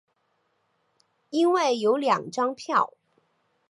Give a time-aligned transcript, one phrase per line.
[1.29, 2.95] 因为有两张票